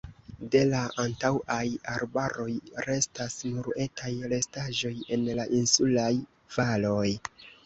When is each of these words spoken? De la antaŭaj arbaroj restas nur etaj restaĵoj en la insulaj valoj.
De 0.53 0.59
la 0.69 0.77
antaŭaj 1.01 1.67
arbaroj 1.95 2.53
restas 2.87 3.35
nur 3.59 3.69
etaj 3.85 4.11
restaĵoj 4.33 4.93
en 5.19 5.29
la 5.43 5.47
insulaj 5.61 6.11
valoj. 6.59 7.07